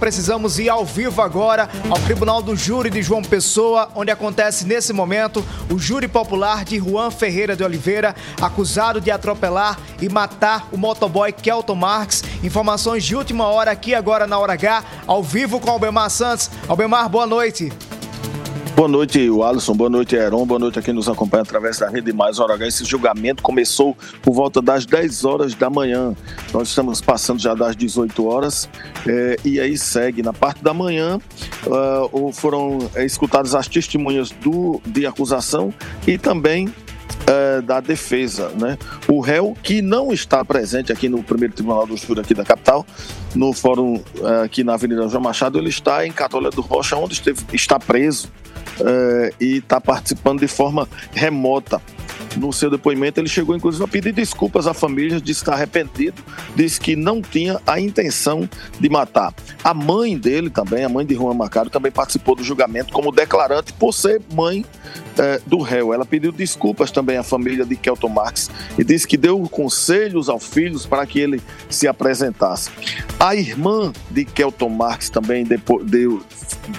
Precisamos 0.00 0.60
ir 0.60 0.68
ao 0.68 0.84
vivo 0.84 1.20
agora 1.20 1.68
ao 1.90 1.98
Tribunal 1.98 2.40
do 2.40 2.54
Júri 2.54 2.88
de 2.88 3.02
João 3.02 3.20
Pessoa, 3.20 3.90
onde 3.96 4.12
acontece 4.12 4.64
nesse 4.64 4.92
momento 4.92 5.44
o 5.68 5.76
júri 5.76 6.06
popular 6.06 6.64
de 6.64 6.78
Juan 6.78 7.10
Ferreira 7.10 7.56
de 7.56 7.64
Oliveira, 7.64 8.14
acusado 8.40 9.00
de 9.00 9.10
atropelar 9.10 9.76
e 10.00 10.08
matar 10.08 10.68
o 10.70 10.76
motoboy 10.76 11.32
Kelton 11.32 11.74
Marques. 11.74 12.22
Informações 12.44 13.02
de 13.02 13.16
última 13.16 13.48
hora 13.48 13.72
aqui 13.72 13.92
agora 13.92 14.24
na 14.24 14.38
Hora 14.38 14.52
H, 14.52 14.84
ao 15.04 15.20
vivo 15.20 15.58
com 15.58 15.68
Albemar 15.68 16.10
Santos. 16.10 16.48
Albemar, 16.68 17.08
boa 17.08 17.26
noite. 17.26 17.72
Boa 18.78 18.86
noite, 18.86 19.28
Alisson. 19.44 19.74
Boa 19.74 19.90
noite, 19.90 20.14
Heron. 20.14 20.46
Boa 20.46 20.60
noite 20.60 20.78
a 20.78 20.82
quem 20.82 20.94
nos 20.94 21.08
acompanha 21.08 21.42
através 21.42 21.78
da 21.78 21.88
Rede 21.88 22.12
Mais 22.12 22.38
Hora. 22.38 22.64
Esse 22.64 22.84
julgamento 22.84 23.42
começou 23.42 23.96
por 24.22 24.32
volta 24.32 24.62
das 24.62 24.86
10 24.86 25.24
horas 25.24 25.52
da 25.52 25.68
manhã. 25.68 26.14
Nós 26.54 26.68
estamos 26.68 27.00
passando 27.00 27.40
já 27.40 27.54
das 27.54 27.74
18 27.74 28.24
horas 28.24 28.70
é, 29.04 29.36
e 29.44 29.58
aí 29.58 29.76
segue. 29.76 30.22
Na 30.22 30.32
parte 30.32 30.62
da 30.62 30.72
manhã 30.72 31.18
uh, 31.66 32.32
foram 32.32 32.78
escutadas 32.98 33.52
as 33.52 33.66
testemunhas 33.66 34.30
do, 34.30 34.80
de 34.86 35.06
acusação 35.06 35.74
e 36.06 36.16
também 36.16 36.68
uh, 36.68 37.60
da 37.62 37.80
defesa, 37.80 38.52
né? 38.60 38.78
O 39.08 39.18
réu 39.18 39.56
que 39.60 39.82
não 39.82 40.12
está 40.12 40.44
presente 40.44 40.92
aqui 40.92 41.08
no 41.08 41.20
primeiro 41.20 41.52
tribunal 41.52 41.84
do 41.84 41.96
júri 41.96 42.20
aqui 42.20 42.32
da 42.32 42.44
capital, 42.44 42.86
no 43.34 43.52
fórum 43.52 44.00
aqui 44.44 44.62
na 44.62 44.74
Avenida 44.74 45.08
João 45.08 45.24
Machado, 45.24 45.58
ele 45.58 45.68
está 45.68 46.06
em 46.06 46.12
Catolé 46.12 46.50
do 46.50 46.60
Rocha, 46.60 46.94
onde 46.94 47.14
esteve, 47.14 47.44
está 47.52 47.76
preso 47.76 48.28
uh, 48.80 49.34
e 49.40 49.58
está 49.58 49.80
participando 49.80 50.40
de 50.40 50.48
forma 50.48 50.88
remota. 51.12 51.80
No 52.38 52.52
seu 52.52 52.70
depoimento, 52.70 53.20
ele 53.20 53.28
chegou 53.28 53.56
inclusive 53.56 53.84
a 53.84 53.88
pedir 53.88 54.12
desculpas 54.12 54.66
à 54.66 54.72
família, 54.72 55.20
disse 55.20 55.40
estar 55.40 55.54
arrependido, 55.54 56.22
disse 56.54 56.80
que 56.80 56.94
não 56.94 57.20
tinha 57.20 57.60
a 57.66 57.80
intenção 57.80 58.48
de 58.78 58.88
matar. 58.88 59.34
A 59.64 59.74
mãe 59.74 60.16
dele 60.16 60.48
também, 60.48 60.84
a 60.84 60.88
mãe 60.88 61.04
de 61.04 61.14
Juan 61.14 61.34
Macário, 61.34 61.70
também 61.70 61.90
participou 61.90 62.36
do 62.36 62.44
julgamento 62.44 62.92
como 62.92 63.10
declarante 63.10 63.72
por 63.72 63.92
ser 63.92 64.22
mãe 64.32 64.64
eh, 65.18 65.40
do 65.46 65.58
réu. 65.58 65.92
Ela 65.92 66.06
pediu 66.06 66.30
desculpas 66.30 66.92
também 66.92 67.16
à 67.16 67.24
família 67.24 67.64
de 67.64 67.74
Kelton 67.74 68.08
Marx 68.08 68.50
e 68.78 68.84
disse 68.84 69.06
que 69.06 69.16
deu 69.16 69.40
conselhos 69.48 70.28
aos 70.28 70.46
filhos 70.46 70.86
para 70.86 71.04
que 71.06 71.18
ele 71.18 71.42
se 71.68 71.88
apresentasse. 71.88 72.70
A 73.18 73.34
irmã 73.34 73.92
de 74.10 74.24
Kelton 74.24 74.68
Marx 74.68 75.10
também 75.10 75.44
deu, 75.44 76.22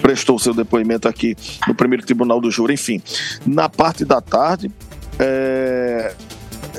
prestou 0.00 0.38
seu 0.38 0.54
depoimento 0.54 1.06
aqui 1.06 1.36
no 1.68 1.74
primeiro 1.74 2.04
tribunal 2.04 2.40
do 2.40 2.50
júri. 2.50 2.74
Enfim, 2.74 3.02
na 3.44 3.68
parte 3.68 4.04
da 4.04 4.20
tarde, 4.20 4.70
é, 5.18 6.14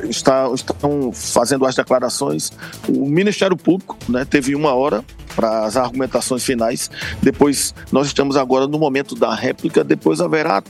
está, 0.09 0.49
estão 0.53 1.11
fazendo 1.13 1.65
as 1.65 1.75
declarações. 1.75 2.51
O 2.87 3.07
Ministério 3.07 3.55
Público 3.55 3.97
né, 4.09 4.25
teve 4.25 4.55
uma 4.55 4.73
hora 4.73 5.03
para 5.35 5.65
as 5.65 5.77
argumentações 5.77 6.43
finais. 6.43 6.89
Depois, 7.21 7.73
nós 7.91 8.07
estamos 8.07 8.37
agora 8.37 8.67
no 8.67 8.77
momento 8.77 9.15
da 9.15 9.33
réplica. 9.33 9.83
Depois 9.83 10.21
haverá 10.21 10.63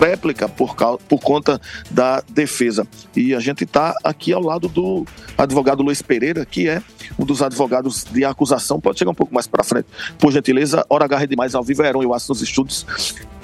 réplica 0.00 0.48
por, 0.48 0.74
por 1.08 1.20
conta 1.20 1.60
da 1.90 2.22
defesa. 2.28 2.86
E 3.16 3.34
a 3.34 3.40
gente 3.40 3.64
está 3.64 3.94
aqui 4.02 4.32
ao 4.32 4.42
lado 4.42 4.68
do 4.68 5.06
advogado 5.36 5.82
Luiz 5.82 6.02
Pereira, 6.02 6.44
que 6.44 6.68
é 6.68 6.82
um 7.18 7.24
dos 7.24 7.42
advogados 7.42 8.04
de 8.04 8.24
acusação. 8.24 8.80
Pode 8.80 8.98
chegar 8.98 9.10
um 9.10 9.14
pouco 9.14 9.34
mais 9.34 9.46
para 9.46 9.62
frente, 9.62 9.86
por 10.18 10.32
gentileza. 10.32 10.84
Hora 10.88 11.04
H 11.04 11.26
demais 11.26 11.54
ao 11.54 11.62
vivo, 11.62 11.82
Heron 11.82 12.02
e 12.02 12.14
Aço 12.14 12.32
nos 12.32 12.42
estudos. 12.42 12.86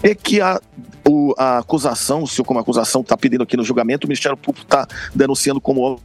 É 0.03 0.15
que 0.15 0.41
a, 0.41 0.61
o, 1.09 1.35
a 1.37 1.59
acusação, 1.59 2.23
o 2.23 2.27
senhor 2.27 2.45
como 2.45 2.59
acusação 2.59 3.01
está 3.01 3.17
pedindo 3.17 3.43
aqui 3.43 3.57
no 3.57 3.65
julgamento, 3.65 4.07
o 4.07 4.09
Ministério 4.09 4.37
Público 4.37 4.67
está 4.67 4.87
denunciando 5.15 5.61
como 5.61 6.01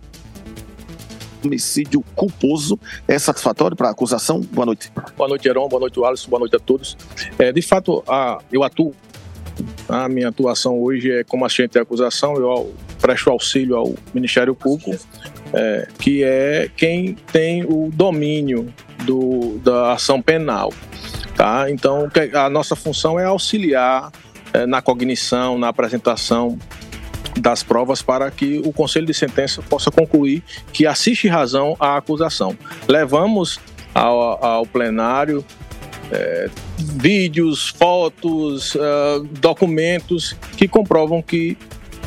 homicídio 1.43 2.03
culposo. 2.15 2.79
É 3.07 3.17
satisfatório 3.19 3.77
para 3.77 3.89
a 3.89 3.91
acusação? 3.91 4.41
Boa 4.41 4.65
noite. 4.65 4.91
Boa 5.15 5.29
noite, 5.29 5.47
Heron. 5.47 5.67
Boa 5.67 5.79
noite, 5.79 6.03
Alisson. 6.03 6.29
Boa 6.29 6.39
noite 6.39 6.55
a 6.55 6.59
todos. 6.59 6.97
É, 7.37 7.51
de 7.51 7.61
fato, 7.61 8.03
a, 8.07 8.39
eu 8.51 8.63
atuo 8.63 8.93
a 9.87 10.09
minha 10.09 10.29
atuação 10.29 10.77
hoje 10.81 11.11
é 11.11 11.23
como 11.23 11.45
assistente 11.45 11.73
de 11.73 11.79
acusação, 11.79 12.35
eu 12.35 12.73
presto 12.99 13.29
auxílio 13.29 13.75
ao 13.77 13.93
Ministério 14.13 14.55
Público, 14.55 14.97
é, 15.53 15.87
que 15.99 16.23
é 16.23 16.69
quem 16.75 17.15
tem 17.31 17.63
o 17.63 17.89
domínio 17.93 18.73
do, 19.03 19.59
da 19.59 19.93
ação 19.93 20.21
penal. 20.21 20.73
Tá? 21.35 21.69
Então, 21.69 22.09
a 22.33 22.49
nossa 22.49 22.75
função 22.75 23.19
é 23.19 23.25
auxiliar 23.25 24.11
é, 24.53 24.65
na 24.65 24.81
cognição, 24.81 25.57
na 25.57 25.69
apresentação 25.69 26.57
das 27.39 27.61
provas 27.61 28.01
para 28.01 28.31
que 28.31 28.61
o 28.63 28.71
Conselho 28.71 29.05
de 29.05 29.13
Sentença 29.13 29.61
possa 29.61 29.91
concluir 29.91 30.41
que 30.71 30.87
assiste 30.87 31.27
razão 31.27 31.75
à 31.79 31.97
acusação. 31.97 32.57
Levamos 32.87 33.59
ao, 33.93 34.43
ao 34.43 34.65
plenário 34.65 35.43
é, 36.11 36.49
vídeos, 36.77 37.69
fotos, 37.69 38.75
uh, 38.75 39.23
documentos 39.39 40.35
que 40.55 40.67
comprovam 40.67 41.21
que 41.21 41.57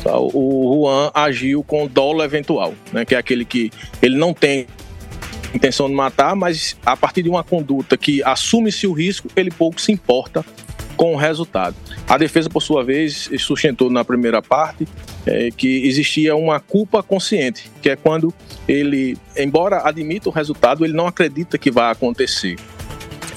o 0.05 0.83
Juan 0.83 1.11
agiu 1.13 1.63
com 1.63 1.87
dolo 1.87 2.23
eventual, 2.23 2.73
né, 2.91 3.05
que 3.05 3.15
é 3.15 3.17
aquele 3.17 3.45
que 3.45 3.71
ele 4.01 4.17
não 4.17 4.33
tem 4.33 4.67
intenção 5.53 5.87
de 5.87 5.95
matar, 5.95 6.35
mas 6.35 6.77
a 6.85 6.95
partir 6.95 7.23
de 7.23 7.29
uma 7.29 7.43
conduta 7.43 7.97
que 7.97 8.23
assume-se 8.23 8.85
o 8.87 8.93
risco, 8.93 9.27
ele 9.35 9.49
pouco 9.49 9.81
se 9.81 9.91
importa 9.91 10.45
com 10.95 11.13
o 11.13 11.17
resultado. 11.17 11.75
A 12.07 12.17
defesa, 12.17 12.49
por 12.49 12.61
sua 12.61 12.83
vez, 12.83 13.29
sustentou 13.39 13.89
na 13.89 14.03
primeira 14.03 14.41
parte 14.41 14.87
é, 15.25 15.49
que 15.49 15.87
existia 15.87 16.35
uma 16.35 16.59
culpa 16.59 17.01
consciente, 17.01 17.71
que 17.81 17.89
é 17.89 17.95
quando 17.95 18.33
ele, 18.67 19.17
embora 19.37 19.87
admita 19.87 20.27
o 20.27 20.31
resultado, 20.31 20.83
ele 20.83 20.93
não 20.93 21.07
acredita 21.07 21.57
que 21.57 21.71
vai 21.71 21.91
acontecer. 21.91 22.57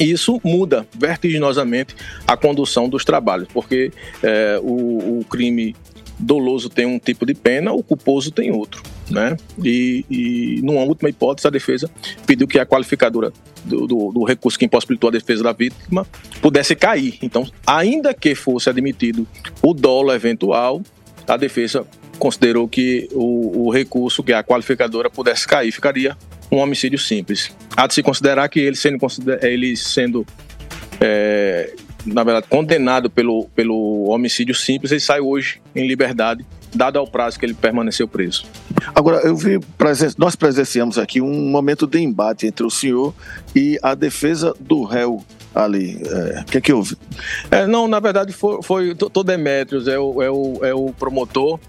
E 0.00 0.10
isso 0.10 0.40
muda 0.42 0.86
vertiginosamente 0.92 1.94
a 2.26 2.36
condução 2.36 2.88
dos 2.88 3.04
trabalhos, 3.04 3.46
porque 3.52 3.92
é, 4.22 4.58
o, 4.60 5.20
o 5.20 5.24
crime 5.30 5.76
doloso 6.22 6.70
tem 6.70 6.86
um 6.86 6.98
tipo 6.98 7.26
de 7.26 7.34
pena, 7.34 7.72
o 7.72 7.82
culposo 7.82 8.30
tem 8.30 8.52
outro. 8.52 8.82
Né? 9.10 9.36
E, 9.62 10.06
e 10.08 10.60
numa 10.62 10.82
última 10.82 11.10
hipótese, 11.10 11.46
a 11.46 11.50
defesa 11.50 11.90
pediu 12.26 12.46
que 12.46 12.58
a 12.58 12.64
qualificadora 12.64 13.32
do, 13.64 13.86
do, 13.86 14.12
do, 14.12 14.24
recurso 14.24 14.58
que 14.58 14.64
impossibilitou 14.64 15.08
a 15.08 15.12
defesa 15.12 15.42
da 15.42 15.52
vítima 15.52 16.06
pudesse 16.40 16.74
cair. 16.74 17.18
Então, 17.20 17.46
ainda 17.66 18.14
que 18.14 18.34
fosse 18.34 18.70
admitido 18.70 19.26
o 19.60 19.74
dolo 19.74 20.12
eventual, 20.12 20.80
a 21.26 21.36
defesa 21.36 21.86
considerou 22.18 22.68
que 22.68 23.08
o, 23.12 23.66
o 23.66 23.70
recurso, 23.70 24.22
que 24.22 24.32
a 24.32 24.42
qualificadora, 24.42 25.10
pudesse 25.10 25.46
cair, 25.46 25.72
ficaria 25.72 26.16
um 26.50 26.58
homicídio 26.58 26.98
simples. 26.98 27.50
Há 27.76 27.86
de 27.86 27.94
se 27.94 28.02
considerar 28.02 28.48
que 28.48 28.60
ele 28.60 28.76
sendo, 28.76 28.98
ele 29.40 29.76
sendo 29.76 30.26
é, 31.00 31.74
na 32.04 32.24
verdade, 32.24 32.46
condenado 32.48 33.10
pelo, 33.10 33.46
pelo 33.54 34.08
homicídio 34.08 34.54
simples, 34.54 34.90
ele 34.90 35.00
sai 35.00 35.20
hoje 35.20 35.60
em 35.74 35.86
liberdade, 35.86 36.44
dado 36.74 36.98
ao 36.98 37.06
prazo 37.06 37.38
que 37.38 37.46
ele 37.46 37.54
permaneceu 37.54 38.08
preso. 38.08 38.44
Agora, 38.94 39.18
eu 39.18 39.36
vi, 39.36 39.60
nós 40.18 40.34
presenciamos 40.34 40.98
aqui 40.98 41.20
um 41.20 41.50
momento 41.50 41.86
de 41.86 41.98
embate 42.00 42.46
entre 42.46 42.64
o 42.64 42.70
senhor 42.70 43.14
e 43.54 43.78
a 43.82 43.94
defesa 43.94 44.54
do 44.58 44.84
réu 44.84 45.22
ali. 45.54 46.00
É, 46.04 46.40
o 46.40 46.44
que 46.44 46.58
é 46.58 46.60
que 46.60 46.72
houve? 46.72 46.96
É, 47.50 47.66
não, 47.66 47.86
na 47.86 48.00
verdade, 48.00 48.32
foi, 48.32 48.62
foi 48.62 48.94
todo 48.94 49.22
Demetrios, 49.22 49.86
é 49.86 49.98
o, 49.98 50.22
é, 50.22 50.30
o, 50.30 50.64
é 50.64 50.74
o 50.74 50.92
promotor 50.92 51.60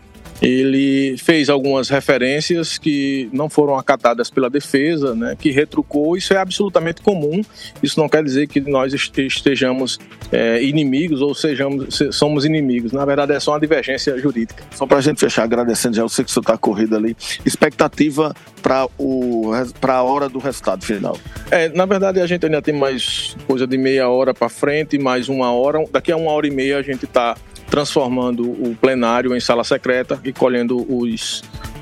ele 0.43 1.15
fez 1.17 1.49
algumas 1.49 1.87
referências 1.87 2.77
que 2.77 3.29
não 3.31 3.49
foram 3.49 3.77
acatadas 3.77 4.29
pela 4.29 4.49
defesa, 4.49 5.15
né, 5.15 5.37
que 5.39 5.51
retrucou. 5.51 6.17
Isso 6.17 6.33
é 6.33 6.37
absolutamente 6.37 7.01
comum. 7.01 7.41
Isso 7.81 7.97
não 7.97 8.09
quer 8.09 8.21
dizer 8.21 8.47
que 8.47 8.59
nós 8.59 8.93
estejamos 8.93 9.97
é, 10.33 10.61
inimigos 10.61 11.21
ou 11.21 11.33
sejamos 11.33 11.97
somos 12.11 12.43
inimigos. 12.43 12.91
Na 12.91 13.05
verdade, 13.05 13.31
é 13.31 13.39
só 13.39 13.51
uma 13.51 13.59
divergência 13.59 14.17
jurídica. 14.19 14.65
Só 14.75 14.85
para 14.85 14.97
a 14.97 15.01
gente 15.01 15.17
fechar, 15.17 15.43
agradecendo 15.43 15.95
já, 15.95 16.01
eu 16.01 16.09
sei 16.09 16.25
que 16.25 16.31
você 16.31 16.41
está 16.41 16.57
corrido 16.57 16.97
ali. 16.97 17.15
Expectativa 17.45 18.35
para 18.61 19.95
a 19.95 20.03
hora 20.03 20.27
do 20.27 20.39
resultado 20.39 20.83
final? 20.83 21.17
É, 21.51 21.69
na 21.69 21.85
verdade, 21.85 22.19
a 22.19 22.27
gente 22.27 22.45
ainda 22.45 22.61
tem 22.61 22.73
mais 22.73 23.37
coisa 23.47 23.65
de 23.65 23.77
meia 23.77 24.09
hora 24.09 24.33
para 24.33 24.49
frente, 24.49 24.97
mais 24.97 25.29
uma 25.29 25.53
hora. 25.53 25.85
Daqui 25.89 26.11
a 26.11 26.17
uma 26.17 26.31
hora 26.31 26.47
e 26.47 26.51
meia 26.51 26.79
a 26.79 26.81
gente 26.81 27.05
está 27.05 27.37
transformando 27.73 28.43
o 28.43 28.77
plenário 28.79 29.35
em 29.35 29.39
sala 29.39 29.63
secreta 29.63 30.21
e 30.23 30.31
colhendo 30.31 30.85
os, 30.87 31.41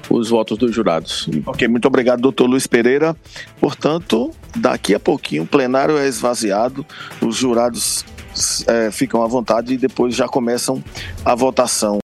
os 0.10 0.30
votos 0.30 0.58
dos 0.58 0.74
jurados. 0.74 1.28
Ok, 1.46 1.68
muito 1.68 1.86
obrigado, 1.86 2.22
doutor 2.22 2.46
Luiz 2.48 2.66
Pereira. 2.66 3.14
Portanto, 3.60 4.32
daqui 4.56 4.96
a 4.96 5.00
pouquinho 5.02 5.44
o 5.44 5.46
plenário 5.46 5.98
é 5.98 6.08
esvaziado, 6.08 6.86
os 7.22 7.36
jurados 7.36 8.06
é, 8.68 8.90
ficam 8.90 9.22
à 9.22 9.28
vontade 9.28 9.74
e 9.74 9.78
depois 9.78 10.16
já 10.16 10.30
começam 10.30 10.82
a 11.26 11.36
votação. 11.36 12.00